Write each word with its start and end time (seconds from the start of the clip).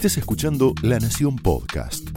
estés 0.00 0.16
escuchando 0.16 0.72
La 0.80 0.98
Nación 0.98 1.36
Podcast. 1.36 2.08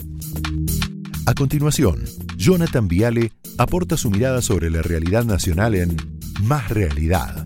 A 1.25 1.33
continuación, 1.33 2.05
Jonathan 2.37 2.87
Viale 2.87 3.33
aporta 3.57 3.97
su 3.97 4.09
mirada 4.09 4.41
sobre 4.41 4.69
la 4.69 4.81
realidad 4.81 5.25
nacional 5.25 5.75
en 5.75 5.97
Más 6.43 6.69
Realidad. 6.69 7.45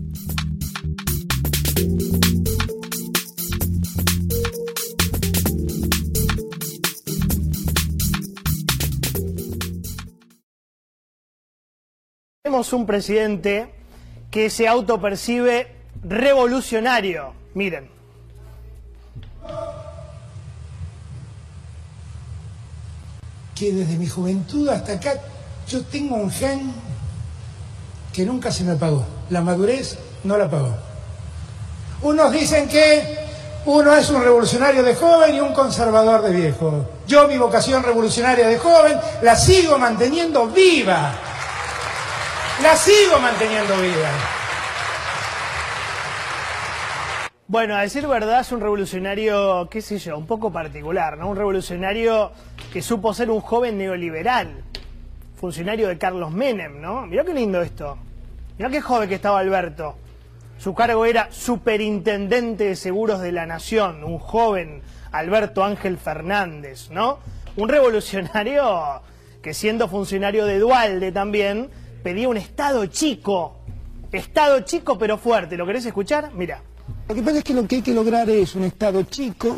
Tenemos 12.44 12.72
un 12.72 12.86
presidente 12.86 13.74
que 14.30 14.50
se 14.50 14.68
autopercibe 14.68 15.66
revolucionario. 16.04 17.34
Miren. 17.54 17.97
Que 23.58 23.72
desde 23.72 23.96
mi 23.96 24.06
juventud 24.06 24.68
hasta 24.68 24.92
acá 24.92 25.14
yo 25.66 25.82
tengo 25.82 26.16
un 26.16 26.30
gen 26.30 26.72
que 28.12 28.24
nunca 28.24 28.52
se 28.52 28.64
me 28.64 28.72
apagó. 28.72 29.04
La 29.30 29.40
madurez 29.40 29.98
no 30.24 30.36
la 30.38 30.44
apagó. 30.44 30.74
Unos 32.02 32.32
dicen 32.32 32.68
que 32.68 33.18
uno 33.66 33.94
es 33.94 34.08
un 34.10 34.22
revolucionario 34.22 34.82
de 34.82 34.94
joven 34.94 35.34
y 35.34 35.40
un 35.40 35.52
conservador 35.52 36.22
de 36.22 36.30
viejo. 36.30 36.86
Yo 37.06 37.26
mi 37.26 37.36
vocación 37.36 37.82
revolucionaria 37.82 38.46
de 38.46 38.58
joven 38.58 38.98
la 39.22 39.36
sigo 39.36 39.78
manteniendo 39.78 40.46
viva. 40.46 41.12
La 42.62 42.76
sigo 42.76 43.18
manteniendo 43.18 43.76
viva. 43.76 44.37
Bueno, 47.50 47.76
a 47.76 47.80
decir 47.80 48.06
verdad, 48.06 48.40
es 48.40 48.52
un 48.52 48.60
revolucionario, 48.60 49.70
qué 49.70 49.80
sé 49.80 49.98
yo, 49.98 50.18
un 50.18 50.26
poco 50.26 50.52
particular, 50.52 51.16
¿no? 51.16 51.30
Un 51.30 51.36
revolucionario 51.36 52.30
que 52.70 52.82
supo 52.82 53.14
ser 53.14 53.30
un 53.30 53.40
joven 53.40 53.78
neoliberal, 53.78 54.64
funcionario 55.34 55.88
de 55.88 55.96
Carlos 55.96 56.30
Menem, 56.30 56.78
¿no? 56.78 57.06
Mirá 57.06 57.24
qué 57.24 57.32
lindo 57.32 57.62
esto. 57.62 57.96
Mirá 58.58 58.68
qué 58.68 58.82
joven 58.82 59.08
que 59.08 59.14
estaba 59.14 59.38
Alberto. 59.38 59.96
Su 60.58 60.74
cargo 60.74 61.06
era 61.06 61.32
superintendente 61.32 62.64
de 62.64 62.76
seguros 62.76 63.22
de 63.22 63.32
la 63.32 63.46
nación, 63.46 64.04
un 64.04 64.18
joven 64.18 64.82
Alberto 65.10 65.64
Ángel 65.64 65.96
Fernández, 65.96 66.90
¿no? 66.90 67.18
Un 67.56 67.70
revolucionario 67.70 69.00
que 69.40 69.54
siendo 69.54 69.88
funcionario 69.88 70.44
de 70.44 70.58
Dualde 70.58 71.12
también, 71.12 71.70
pedía 72.02 72.28
un 72.28 72.36
Estado 72.36 72.84
chico. 72.84 73.56
Estado 74.12 74.60
chico 74.60 74.98
pero 74.98 75.16
fuerte. 75.16 75.56
¿Lo 75.56 75.64
querés 75.64 75.86
escuchar? 75.86 76.30
Mira. 76.34 76.60
Lo 77.08 77.14
que 77.14 77.22
pasa 77.22 77.38
es 77.38 77.44
que 77.44 77.54
lo 77.54 77.66
que 77.66 77.76
hay 77.76 77.82
que 77.82 77.94
lograr 77.94 78.28
es 78.28 78.54
un 78.54 78.64
Estado 78.64 79.02
chico, 79.04 79.56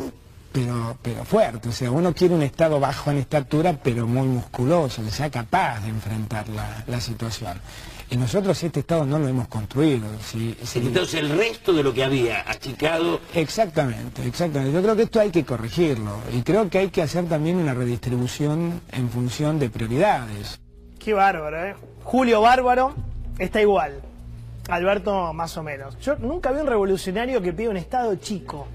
pero, 0.53 0.97
pero 1.01 1.25
fuerte. 1.25 1.69
O 1.69 1.71
sea, 1.71 1.91
uno 1.91 2.13
quiere 2.13 2.33
un 2.33 2.41
Estado 2.43 2.79
bajo 2.79 3.11
en 3.11 3.17
estatura, 3.17 3.77
pero 3.81 4.07
muy 4.07 4.27
musculoso, 4.27 5.03
que 5.03 5.11
sea 5.11 5.29
capaz 5.29 5.81
de 5.81 5.89
enfrentar 5.89 6.47
la, 6.49 6.83
la 6.87 7.01
situación. 7.01 7.59
Y 8.09 8.17
nosotros 8.17 8.61
este 8.63 8.81
Estado 8.81 9.05
no 9.05 9.19
lo 9.19 9.27
hemos 9.27 9.47
construido. 9.47 10.05
Si, 10.25 10.55
si- 10.63 10.79
Entonces 10.79 11.15
el 11.15 11.29
resto 11.29 11.71
de 11.73 11.83
lo 11.83 11.93
que 11.93 12.03
había 12.03 12.41
achicado 12.49 13.19
Exactamente, 13.33 14.25
exactamente. 14.25 14.73
Yo 14.73 14.81
creo 14.81 14.95
que 14.95 15.03
esto 15.03 15.19
hay 15.19 15.29
que 15.31 15.45
corregirlo. 15.45 16.17
Y 16.33 16.41
creo 16.41 16.69
que 16.69 16.77
hay 16.79 16.89
que 16.89 17.01
hacer 17.01 17.25
también 17.27 17.57
una 17.57 17.73
redistribución 17.73 18.81
en 18.91 19.09
función 19.09 19.59
de 19.59 19.69
prioridades. 19.69 20.59
Qué 20.99 21.13
bárbaro, 21.13 21.65
¿eh? 21.65 21.75
Julio 22.03 22.41
Bárbaro 22.41 22.93
está 23.39 23.61
igual. 23.61 24.01
Alberto 24.69 25.33
más 25.33 25.57
o 25.57 25.63
menos. 25.63 25.97
Yo 25.99 26.15
nunca 26.17 26.51
vi 26.51 26.61
un 26.61 26.67
revolucionario 26.67 27.41
que 27.41 27.53
pida 27.53 27.69
un 27.69 27.77
Estado 27.77 28.15
chico. 28.15 28.67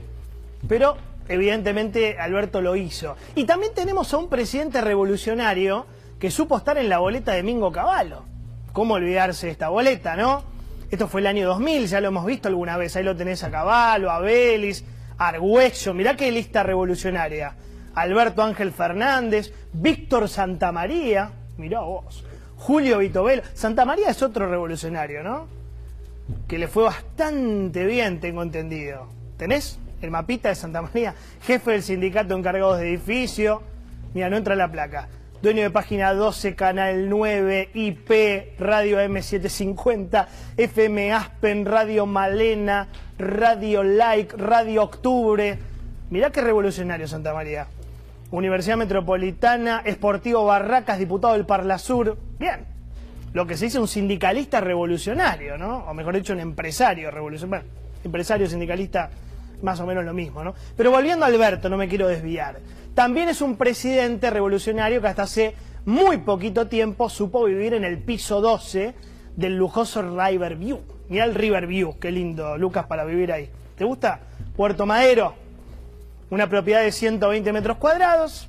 Pero 0.69 0.97
evidentemente 1.29 2.19
Alberto 2.19 2.61
lo 2.61 2.77
hizo. 2.77 3.17
Y 3.35 3.45
también 3.45 3.73
tenemos 3.75 4.13
a 4.13 4.19
un 4.19 4.29
presidente 4.29 4.81
revolucionario 4.81 5.87
que 6.19 6.31
supo 6.31 6.57
estar 6.57 6.79
en 6.79 6.89
la 6.89 6.99
boleta 6.99 7.33
de 7.33 7.43
Mingo 7.43 7.71
Cavallo. 7.71 8.25
¿Cómo 8.73 8.95
olvidarse 8.95 9.47
de 9.47 9.53
esta 9.53 9.69
boleta, 9.69 10.17
no? 10.17 10.43
Esto 10.91 11.09
fue 11.09 11.21
el 11.21 11.27
año 11.27 11.49
2000, 11.49 11.87
ya 11.87 12.01
lo 12.01 12.09
hemos 12.09 12.27
visto 12.27 12.49
alguna 12.49 12.77
vez. 12.77 12.95
Ahí 12.97 13.05
lo 13.05 13.17
tenés 13.17 13.43
a 13.43 13.51
Cavallo, 13.51 14.11
a 14.11 14.21
Vélez, 14.21 14.85
a 15.19 15.29
Argüello. 15.29 15.95
Mirá 15.95 16.17
qué 16.17 16.31
lista 16.31 16.63
revolucionaria. 16.63 17.55
Alberto 17.95 18.43
Ángel 18.43 18.73
Fernández, 18.73 19.53
Víctor 19.73 20.29
Santamaría, 20.29 21.31
mirá 21.57 21.81
vos, 21.81 22.25
Julio 22.57 22.99
Vitovelo. 22.99 23.43
Santamaría 23.55 24.11
es 24.11 24.23
otro 24.23 24.49
revolucionario, 24.49 25.23
¿no? 25.23 25.56
Que 26.49 26.59
le 26.59 26.69
fue 26.69 26.85
bastante 26.85 27.87
bien, 27.87 28.21
tengo 28.21 28.43
entendido. 28.43 29.09
¿Tenés 29.37 29.79
el 30.03 30.11
mapita 30.11 30.49
de 30.49 30.55
Santa 30.55 30.83
María? 30.83 31.15
Jefe 31.43 31.73
del 31.73 31.83
sindicato 31.83 32.37
encargados 32.37 32.79
de 32.79 32.89
edificio. 32.89 33.63
Mira, 34.15 34.31
no 34.31 34.37
entra 34.37 34.57
la 34.57 34.71
placa. 34.71 35.09
Dueño 35.43 35.63
de 35.63 35.71
página 35.71 36.15
12, 36.15 36.55
canal 36.55 37.09
9, 37.09 37.71
IP, 37.75 38.59
Radio 38.59 38.99
M750, 39.01 40.27
FM 40.57 41.13
Aspen, 41.13 41.67
Radio 41.67 42.07
Malena, 42.07 42.89
Radio 43.19 43.83
Like, 43.83 44.37
Radio 44.37 44.85
Octubre. 44.85 45.59
Mirá 46.11 46.31
qué 46.31 46.41
revolucionario 46.41 47.07
Santa 47.07 47.35
María. 47.35 47.67
Universidad 48.31 48.77
Metropolitana, 48.77 49.83
Esportivo 49.85 50.45
Barracas, 50.47 50.99
diputado 50.99 51.35
del 51.35 51.47
Parlasur. 51.47 52.17
Bien 52.39 52.76
lo 53.37 53.47
que 53.47 53.59
se 53.59 53.67
dice 53.67 53.79
un 53.79 53.87
sindicalista 53.87 54.63
revolucionario, 54.63 55.59
¿no? 55.59 55.81
O 55.81 55.93
mejor 55.93 56.17
dicho, 56.17 56.33
un 56.33 56.41
empresario 56.41 57.11
revolucionario. 57.11 57.69
Bueno, 57.69 57.81
empresario, 58.03 58.49
sindicalista, 58.49 59.11
más 59.61 59.79
o 59.79 59.85
menos 59.85 60.07
lo 60.07 60.15
mismo, 60.15 60.43
¿no? 60.43 60.55
Pero 60.75 60.91
volviendo 60.91 61.27
a 61.27 61.29
Alberto, 61.29 61.69
no 61.69 61.77
me 61.77 61.87
quiero 61.87 62.09
desviar. 62.09 62.61
También 62.95 63.29
es 63.29 63.43
un 63.43 63.59
presidente 63.59 64.31
revolucionario 64.31 65.03
que 65.03 65.09
hasta 65.09 65.25
hace 65.25 65.55
muy 65.85 66.17
poquito 66.17 66.69
tiempo 66.69 67.11
supo 67.11 67.45
vivir 67.45 67.75
en 67.75 67.85
el 67.85 67.99
piso 67.99 68.41
12 68.41 68.95
del 69.37 69.59
lujoso 69.59 70.01
Riverview. 70.01 70.81
Mirá 71.11 71.27
el 71.27 71.35
Riverview, 71.35 71.99
qué 71.99 72.11
lindo, 72.11 72.57
Lucas, 72.57 72.87
para 72.87 73.05
vivir 73.05 73.33
ahí. 73.33 73.51
¿Te 73.77 73.85
gusta? 73.85 74.19
Puerto 74.57 74.87
Madero, 74.87 75.35
una 76.31 76.49
propiedad 76.49 76.81
de 76.81 76.91
120 76.91 77.53
metros 77.53 77.77
cuadrados, 77.77 78.49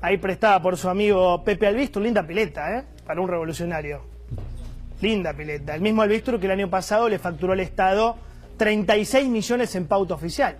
ahí 0.00 0.18
prestada 0.18 0.62
por 0.62 0.76
su 0.76 0.88
amigo 0.88 1.42
Pepe 1.42 1.66
Albistur, 1.66 2.04
linda 2.04 2.24
pileta, 2.24 2.78
¿eh? 2.78 2.84
Para 3.06 3.20
un 3.20 3.28
revolucionario. 3.28 4.02
Linda 5.00 5.32
pileta. 5.34 5.74
El 5.74 5.80
mismo 5.80 6.02
Albistur 6.02 6.40
que 6.40 6.46
el 6.46 6.52
año 6.52 6.70
pasado 6.70 7.08
le 7.08 7.18
facturó 7.18 7.52
al 7.52 7.60
Estado 7.60 8.16
36 8.56 9.28
millones 9.28 9.74
en 9.76 9.86
pauta 9.86 10.14
oficial. 10.14 10.56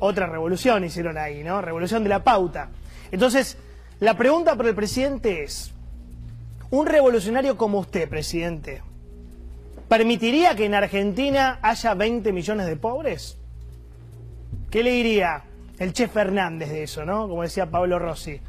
Otra 0.00 0.26
revolución 0.26 0.84
hicieron 0.84 1.16
ahí, 1.16 1.42
¿no? 1.44 1.62
Revolución 1.62 2.02
de 2.02 2.10
la 2.10 2.24
pauta. 2.24 2.70
Entonces, 3.12 3.56
la 4.00 4.16
pregunta 4.16 4.56
para 4.56 4.68
el 4.68 4.74
presidente 4.74 5.44
es, 5.44 5.72
¿un 6.70 6.86
revolucionario 6.86 7.56
como 7.56 7.78
usted, 7.78 8.08
presidente, 8.08 8.82
permitiría 9.88 10.56
que 10.56 10.66
en 10.66 10.74
Argentina 10.74 11.58
haya 11.62 11.94
20 11.94 12.32
millones 12.32 12.66
de 12.66 12.76
pobres? 12.76 13.38
¿Qué 14.70 14.82
le 14.82 14.90
diría 14.90 15.44
el 15.78 15.92
Che 15.92 16.08
Fernández 16.08 16.70
de 16.70 16.82
eso, 16.82 17.04
no? 17.04 17.28
Como 17.28 17.42
decía 17.42 17.70
Pablo 17.70 17.98
Rossi. 17.98 18.40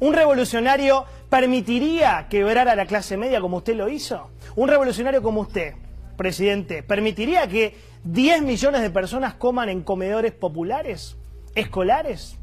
¿Un 0.00 0.14
revolucionario 0.14 1.04
permitiría 1.28 2.26
quebrar 2.28 2.68
a 2.68 2.76
la 2.76 2.86
clase 2.86 3.16
media 3.16 3.40
como 3.40 3.58
usted 3.58 3.76
lo 3.76 3.88
hizo? 3.88 4.30
¿Un 4.56 4.68
revolucionario 4.68 5.22
como 5.22 5.40
usted, 5.42 5.74
presidente, 6.16 6.82
permitiría 6.82 7.46
que 7.46 7.76
10 8.04 8.42
millones 8.42 8.82
de 8.82 8.90
personas 8.90 9.34
coman 9.34 9.68
en 9.68 9.82
comedores 9.82 10.32
populares, 10.32 11.16
escolares? 11.54 12.38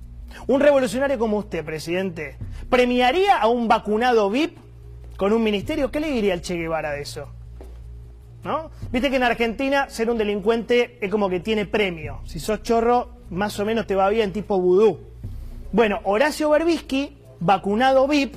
¿Un 0.48 0.62
revolucionario 0.62 1.18
como 1.18 1.38
usted, 1.38 1.66
presidente, 1.66 2.38
premiaría 2.70 3.38
a 3.38 3.48
un 3.48 3.68
vacunado 3.68 4.30
VIP 4.30 4.58
con 5.18 5.34
un 5.34 5.44
ministerio? 5.44 5.92
¿Qué 5.92 6.00
le 6.00 6.12
diría 6.12 6.34
al 6.34 6.42
Che 6.42 6.56
Guevara 6.56 6.92
de 6.92 7.02
eso? 7.02 7.30
¿No? 8.44 8.72
Viste 8.92 9.10
que 9.10 9.18
en 9.18 9.24
Argentina 9.24 9.90
ser 9.90 10.10
un 10.10 10.18
delincuente 10.18 10.98
es 11.02 11.12
como 11.12 11.30
que 11.30 11.42
tiene 11.42 11.66
premio. 11.66 12.22
Si 12.26 12.40
sos 12.40 12.64
chorro, 12.64 13.18
más 13.30 13.60
o 13.60 13.66
menos 13.66 13.86
te 13.86 13.96
va 13.96 14.08
bien, 14.10 14.32
tipo 14.32 14.60
vudú. 14.60 15.00
Bueno, 15.72 16.00
Horacio 16.04 16.50
Berbisky, 16.50 17.18
vacunado 17.40 18.08
VIP, 18.08 18.36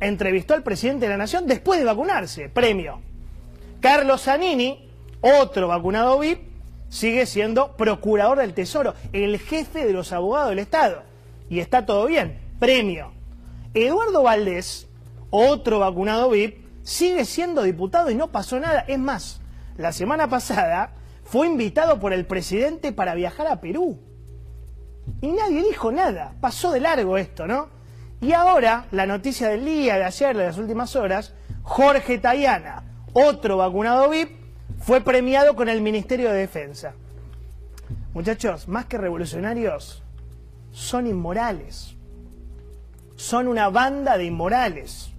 entrevistó 0.00 0.54
al 0.54 0.62
presidente 0.62 1.06
de 1.06 1.12
la 1.12 1.16
Nación 1.16 1.46
después 1.46 1.78
de 1.78 1.86
vacunarse, 1.86 2.48
premio. 2.48 3.00
Carlos 3.80 4.22
Zanini, 4.22 4.88
otro 5.20 5.68
vacunado 5.68 6.18
VIP, 6.18 6.40
sigue 6.88 7.26
siendo 7.26 7.76
procurador 7.76 8.38
del 8.38 8.54
Tesoro, 8.54 8.94
el 9.12 9.38
jefe 9.38 9.86
de 9.86 9.92
los 9.92 10.12
abogados 10.12 10.50
del 10.50 10.58
Estado. 10.60 11.02
Y 11.48 11.60
está 11.60 11.86
todo 11.86 12.06
bien, 12.06 12.38
premio. 12.58 13.12
Eduardo 13.74 14.22
Valdés, 14.22 14.88
otro 15.30 15.78
vacunado 15.80 16.30
VIP, 16.30 16.64
sigue 16.82 17.24
siendo 17.24 17.62
diputado 17.62 18.10
y 18.10 18.14
no 18.14 18.32
pasó 18.32 18.58
nada. 18.60 18.84
Es 18.88 18.98
más, 18.98 19.40
la 19.76 19.92
semana 19.92 20.28
pasada 20.28 20.92
fue 21.24 21.46
invitado 21.46 21.98
por 22.00 22.12
el 22.12 22.26
presidente 22.26 22.92
para 22.92 23.14
viajar 23.14 23.46
a 23.46 23.60
Perú. 23.60 23.98
Y 25.20 25.28
nadie 25.28 25.62
dijo 25.62 25.92
nada. 25.92 26.34
Pasó 26.40 26.72
de 26.72 26.80
largo 26.80 27.18
esto, 27.18 27.46
¿no? 27.46 27.75
Y 28.20 28.32
ahora, 28.32 28.86
la 28.92 29.06
noticia 29.06 29.48
del 29.48 29.64
día, 29.64 29.96
de 29.96 30.04
ayer, 30.04 30.36
de 30.36 30.44
las 30.44 30.58
últimas 30.58 30.96
horas, 30.96 31.34
Jorge 31.62 32.18
Tayana, 32.18 32.84
otro 33.12 33.58
vacunado 33.58 34.08
VIP, 34.08 34.30
fue 34.78 35.00
premiado 35.00 35.54
con 35.54 35.68
el 35.68 35.80
Ministerio 35.80 36.30
de 36.30 36.38
Defensa. 36.38 36.94
Muchachos, 38.14 38.68
más 38.68 38.86
que 38.86 38.98
revolucionarios, 38.98 40.02
son 40.70 41.06
inmorales. 41.06 41.94
Son 43.16 43.48
una 43.48 43.68
banda 43.68 44.16
de 44.16 44.24
inmorales. 44.24 45.10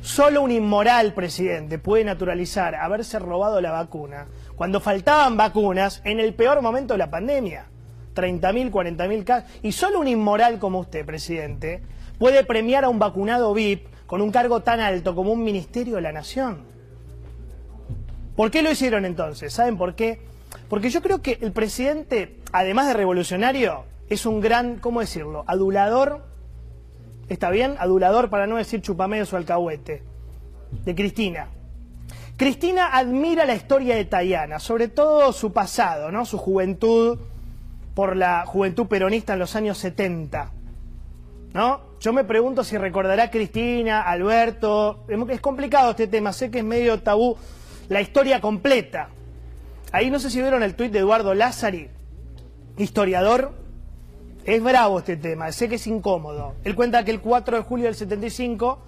Solo 0.00 0.42
un 0.42 0.50
inmoral 0.50 1.12
presidente 1.14 1.78
puede 1.78 2.04
naturalizar 2.04 2.74
haberse 2.74 3.18
robado 3.18 3.60
la 3.60 3.70
vacuna 3.70 4.26
cuando 4.56 4.80
faltaban 4.80 5.36
vacunas 5.36 6.00
en 6.04 6.20
el 6.20 6.34
peor 6.34 6.62
momento 6.62 6.94
de 6.94 6.98
la 6.98 7.10
pandemia. 7.10 7.66
30.000, 8.14 8.70
40.000 8.70 9.24
casos. 9.24 9.50
Y 9.62 9.72
solo 9.72 10.00
un 10.00 10.08
inmoral 10.08 10.58
como 10.58 10.80
usted, 10.80 11.04
presidente, 11.04 11.82
puede 12.20 12.44
premiar 12.44 12.84
a 12.84 12.90
un 12.90 12.98
vacunado 12.98 13.54
VIP 13.54 13.86
con 14.06 14.20
un 14.20 14.30
cargo 14.30 14.60
tan 14.60 14.78
alto 14.78 15.14
como 15.14 15.32
un 15.32 15.42
ministerio 15.42 15.96
de 15.96 16.02
la 16.02 16.12
Nación. 16.12 16.58
¿Por 18.36 18.50
qué 18.50 18.62
lo 18.62 18.70
hicieron 18.70 19.06
entonces? 19.06 19.54
¿Saben 19.54 19.78
por 19.78 19.94
qué? 19.94 20.20
Porque 20.68 20.90
yo 20.90 21.00
creo 21.00 21.22
que 21.22 21.38
el 21.40 21.52
presidente, 21.52 22.36
además 22.52 22.88
de 22.88 22.92
revolucionario, 22.92 23.84
es 24.10 24.26
un 24.26 24.42
gran, 24.42 24.76
¿cómo 24.76 25.00
decirlo?, 25.00 25.44
adulador, 25.46 26.22
¿está 27.30 27.48
bien? 27.48 27.76
Adulador 27.78 28.28
para 28.28 28.46
no 28.46 28.56
decir 28.56 28.82
chupamedos 28.82 29.32
o 29.32 29.38
alcahuete, 29.38 30.02
de 30.84 30.94
Cristina. 30.94 31.48
Cristina 32.36 32.98
admira 32.98 33.46
la 33.46 33.54
historia 33.54 33.96
de 33.96 34.04
Tayana, 34.04 34.58
sobre 34.58 34.88
todo 34.88 35.32
su 35.32 35.54
pasado, 35.54 36.12
¿no? 36.12 36.26
Su 36.26 36.36
juventud 36.36 37.18
por 37.94 38.14
la 38.14 38.44
juventud 38.44 38.88
peronista 38.88 39.32
en 39.32 39.38
los 39.38 39.56
años 39.56 39.78
70. 39.78 40.59
¿No? 41.52 41.90
Yo 42.00 42.12
me 42.12 42.24
pregunto 42.24 42.64
si 42.64 42.78
recordará 42.78 43.30
Cristina, 43.30 44.02
Alberto. 44.02 45.04
Es 45.28 45.40
complicado 45.40 45.90
este 45.90 46.06
tema, 46.06 46.32
sé 46.32 46.50
que 46.50 46.58
es 46.58 46.64
medio 46.64 47.00
tabú. 47.02 47.36
La 47.88 48.00
historia 48.00 48.40
completa. 48.40 49.08
Ahí 49.92 50.10
no 50.10 50.20
sé 50.20 50.30
si 50.30 50.40
vieron 50.40 50.62
el 50.62 50.76
tuit 50.76 50.92
de 50.92 51.00
Eduardo 51.00 51.34
Lázari, 51.34 51.88
historiador. 52.78 53.52
Es 54.44 54.62
bravo 54.62 55.00
este 55.00 55.16
tema, 55.16 55.50
sé 55.52 55.68
que 55.68 55.74
es 55.74 55.86
incómodo. 55.86 56.54
Él 56.64 56.74
cuenta 56.74 57.04
que 57.04 57.10
el 57.10 57.20
4 57.20 57.58
de 57.58 57.62
julio 57.64 57.86
del 57.86 57.94
75, 57.96 58.78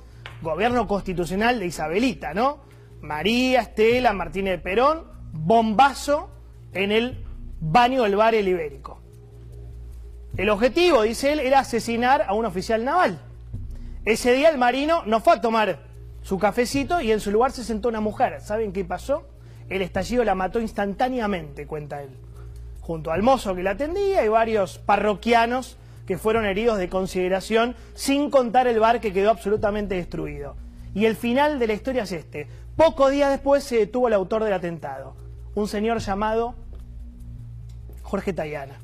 gobierno 0.40 0.86
constitucional 0.86 1.58
de 1.58 1.66
Isabelita, 1.66 2.32
¿no? 2.32 2.58
María 3.02 3.60
Estela 3.60 4.12
Martínez 4.12 4.52
de 4.52 4.58
Perón, 4.58 5.02
bombazo 5.32 6.30
en 6.72 6.92
el 6.92 7.24
baño 7.60 8.04
del 8.04 8.16
bar 8.16 8.34
El 8.34 8.48
Ibérico. 8.48 9.01
El 10.36 10.48
objetivo, 10.48 11.02
dice 11.02 11.32
él, 11.32 11.40
era 11.40 11.58
asesinar 11.58 12.24
a 12.26 12.32
un 12.32 12.46
oficial 12.46 12.84
naval. 12.84 13.18
Ese 14.06 14.32
día 14.32 14.48
el 14.48 14.56
marino 14.56 15.02
no 15.04 15.20
fue 15.20 15.34
a 15.34 15.40
tomar 15.40 15.80
su 16.22 16.38
cafecito 16.38 17.00
y 17.02 17.12
en 17.12 17.20
su 17.20 17.30
lugar 17.30 17.52
se 17.52 17.64
sentó 17.64 17.88
una 17.88 18.00
mujer. 18.00 18.40
¿Saben 18.40 18.72
qué 18.72 18.84
pasó? 18.84 19.28
El 19.68 19.82
estallido 19.82 20.24
la 20.24 20.34
mató 20.34 20.58
instantáneamente, 20.58 21.66
cuenta 21.66 22.02
él. 22.02 22.10
Junto 22.80 23.12
al 23.12 23.22
mozo 23.22 23.54
que 23.54 23.62
la 23.62 23.72
atendía 23.72 24.24
y 24.24 24.28
varios 24.28 24.78
parroquianos 24.78 25.76
que 26.06 26.18
fueron 26.18 26.46
heridos 26.46 26.78
de 26.78 26.88
consideración, 26.88 27.76
sin 27.94 28.30
contar 28.30 28.66
el 28.66 28.80
bar 28.80 29.00
que 29.00 29.12
quedó 29.12 29.30
absolutamente 29.30 29.94
destruido. 29.94 30.56
Y 30.94 31.04
el 31.04 31.14
final 31.14 31.58
de 31.58 31.66
la 31.66 31.74
historia 31.74 32.04
es 32.04 32.12
este. 32.12 32.48
Poco 32.74 33.10
días 33.10 33.30
después 33.30 33.62
se 33.64 33.76
detuvo 33.76 34.08
el 34.08 34.14
autor 34.14 34.44
del 34.44 34.52
atentado, 34.54 35.14
un 35.54 35.68
señor 35.68 35.98
llamado 35.98 36.54
Jorge 38.02 38.32
Tayana. 38.32 38.80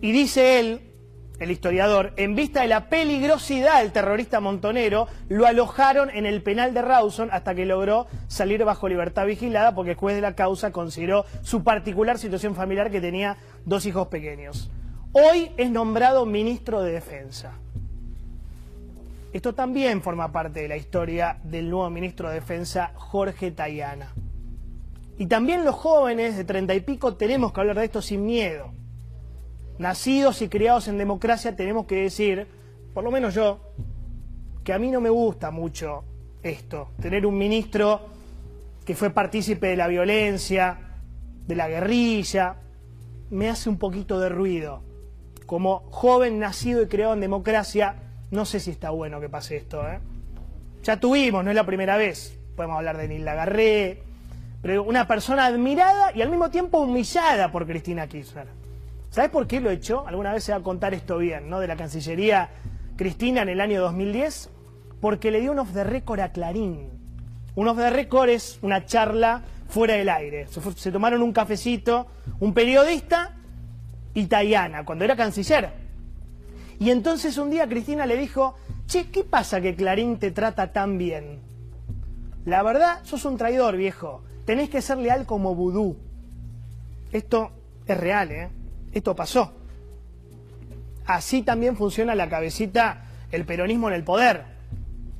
Y 0.00 0.12
dice 0.12 0.58
él, 0.60 0.80
el 1.38 1.50
historiador, 1.50 2.12
en 2.16 2.34
vista 2.34 2.62
de 2.62 2.68
la 2.68 2.88
peligrosidad 2.88 3.82
del 3.82 3.92
terrorista 3.92 4.40
montonero, 4.40 5.06
lo 5.28 5.46
alojaron 5.46 6.08
en 6.10 6.24
el 6.24 6.42
penal 6.42 6.72
de 6.72 6.82
Rawson 6.82 7.28
hasta 7.30 7.54
que 7.54 7.66
logró 7.66 8.06
salir 8.26 8.64
bajo 8.64 8.88
libertad 8.88 9.26
vigilada 9.26 9.74
porque 9.74 9.92
el 9.92 9.96
juez 9.96 10.16
de 10.16 10.22
la 10.22 10.34
causa 10.34 10.72
consideró 10.72 11.26
su 11.42 11.62
particular 11.62 12.18
situación 12.18 12.54
familiar 12.54 12.90
que 12.90 13.00
tenía 13.00 13.36
dos 13.64 13.84
hijos 13.84 14.08
pequeños. 14.08 14.70
Hoy 15.12 15.50
es 15.56 15.70
nombrado 15.70 16.24
ministro 16.24 16.82
de 16.82 16.92
Defensa. 16.92 17.52
Esto 19.32 19.54
también 19.54 20.00
forma 20.00 20.32
parte 20.32 20.60
de 20.60 20.68
la 20.68 20.76
historia 20.78 21.38
del 21.44 21.68
nuevo 21.68 21.90
ministro 21.90 22.28
de 22.28 22.36
Defensa, 22.36 22.92
Jorge 22.94 23.50
Tayana. 23.50 24.14
Y 25.18 25.26
también 25.26 25.64
los 25.64 25.74
jóvenes 25.74 26.36
de 26.36 26.44
treinta 26.44 26.74
y 26.74 26.80
pico 26.80 27.16
tenemos 27.16 27.52
que 27.52 27.60
hablar 27.60 27.78
de 27.78 27.84
esto 27.84 28.00
sin 28.00 28.24
miedo. 28.24 28.72
Nacidos 29.78 30.40
y 30.42 30.48
criados 30.48 30.88
en 30.88 30.98
democracia 30.98 31.54
tenemos 31.54 31.86
que 31.86 32.02
decir, 32.02 32.46
por 32.94 33.04
lo 33.04 33.10
menos 33.10 33.34
yo, 33.34 33.60
que 34.64 34.72
a 34.72 34.78
mí 34.78 34.90
no 34.90 35.00
me 35.00 35.10
gusta 35.10 35.50
mucho 35.50 36.04
esto, 36.42 36.90
tener 37.00 37.26
un 37.26 37.36
ministro 37.36 38.00
que 38.84 38.94
fue 38.94 39.10
partícipe 39.10 39.66
de 39.66 39.76
la 39.76 39.88
violencia, 39.88 40.78
de 41.46 41.54
la 41.56 41.68
guerrilla, 41.68 42.56
me 43.30 43.48
hace 43.48 43.68
un 43.68 43.78
poquito 43.78 44.20
de 44.20 44.28
ruido. 44.28 44.82
Como 45.44 45.80
joven 45.90 46.38
nacido 46.38 46.82
y 46.82 46.86
criado 46.86 47.12
en 47.14 47.20
democracia, 47.20 47.96
no 48.30 48.44
sé 48.44 48.60
si 48.60 48.70
está 48.70 48.90
bueno 48.90 49.20
que 49.20 49.28
pase 49.28 49.56
esto. 49.56 49.86
¿eh? 49.86 49.98
Ya 50.82 50.98
tuvimos, 50.98 51.44
no 51.44 51.50
es 51.50 51.56
la 51.56 51.66
primera 51.66 51.96
vez. 51.96 52.38
Podemos 52.56 52.78
hablar 52.78 52.96
de 52.96 53.08
Nilda 53.08 53.34
Garré, 53.34 54.02
pero 54.62 54.82
una 54.84 55.06
persona 55.06 55.46
admirada 55.46 56.12
y 56.14 56.22
al 56.22 56.30
mismo 56.30 56.50
tiempo 56.50 56.78
humillada 56.78 57.52
por 57.52 57.66
Cristina 57.66 58.06
Kirchner. 58.06 58.46
¿Sabes 59.16 59.30
por 59.30 59.46
qué 59.46 59.62
lo 59.62 59.70
hecho? 59.70 60.06
Alguna 60.06 60.34
vez 60.34 60.44
se 60.44 60.52
va 60.52 60.58
a 60.58 60.62
contar 60.62 60.92
esto 60.92 61.16
bien, 61.16 61.48
¿no? 61.48 61.58
De 61.58 61.66
la 61.66 61.74
Cancillería 61.74 62.50
Cristina 62.96 63.40
en 63.40 63.48
el 63.48 63.62
año 63.62 63.80
2010, 63.80 64.50
porque 65.00 65.30
le 65.30 65.40
dio 65.40 65.52
un 65.52 65.58
off 65.58 65.72
the 65.72 65.84
record 65.84 66.20
a 66.20 66.32
Clarín. 66.32 66.90
Un 67.54 67.66
off 67.66 67.78
the 67.78 67.88
record 67.88 68.28
es 68.28 68.58
una 68.60 68.84
charla 68.84 69.42
fuera 69.70 69.94
del 69.94 70.10
aire. 70.10 70.46
Se, 70.48 70.92
tomaron 70.92 71.22
un 71.22 71.32
cafecito, 71.32 72.08
un 72.40 72.52
periodista 72.52 73.34
y 74.12 74.26
Tayana, 74.26 74.84
cuando 74.84 75.06
era 75.06 75.16
canciller. 75.16 75.72
Y 76.78 76.90
entonces 76.90 77.38
un 77.38 77.48
día 77.48 77.66
Cristina 77.66 78.04
le 78.04 78.18
dijo, 78.18 78.56
che, 78.84 79.08
¿qué 79.10 79.24
pasa 79.24 79.62
que 79.62 79.74
Clarín 79.74 80.18
te 80.18 80.30
trata 80.30 80.74
tan 80.74 80.98
bien? 80.98 81.40
La 82.44 82.62
verdad, 82.62 83.00
sos 83.04 83.24
un 83.24 83.38
traidor, 83.38 83.78
viejo 83.78 84.24
tenés 84.44 84.68
que 84.68 84.82
ser 84.82 84.98
leal 84.98 85.24
como 85.24 85.54
vudú. 85.54 85.96
Esto 87.12 87.50
es 87.86 87.96
real, 87.96 88.30
¿eh? 88.30 88.50
Esto 88.96 89.14
pasó. 89.14 89.52
Así 91.04 91.42
también 91.42 91.76
funciona 91.76 92.14
la 92.14 92.30
cabecita, 92.30 93.04
el 93.30 93.44
peronismo 93.44 93.88
en 93.88 93.94
el 93.94 94.04
poder. 94.04 94.44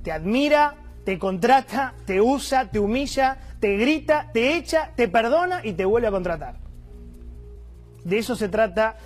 Te 0.02 0.12
admira, 0.12 0.76
te 1.04 1.18
contrata, 1.18 1.92
te 2.06 2.22
usa, 2.22 2.70
te 2.70 2.78
humilla, 2.78 3.36
te 3.60 3.76
grita, 3.76 4.30
te 4.32 4.56
echa, 4.56 4.92
te 4.96 5.08
perdona 5.08 5.60
y 5.62 5.74
te 5.74 5.84
vuelve 5.84 6.08
a 6.08 6.10
contratar. 6.10 6.56
De 8.02 8.16
eso 8.16 8.34
se 8.34 8.48
trata 8.48 8.96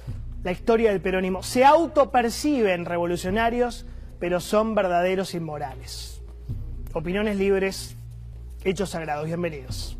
la 0.45 0.53
historia 0.53 0.91
del 0.91 1.01
peronismo. 1.01 1.43
Se 1.43 1.65
autoperciben 1.65 2.85
revolucionarios, 2.85 3.87
pero 4.21 4.39
son 4.39 4.77
verdaderos 4.77 5.35
inmorales. 5.35 6.23
Opiniones 6.93 7.37
libres, 7.37 7.97
hechos 8.63 8.91
sagrados. 8.91 9.27
Bienvenidos. 9.27 10.00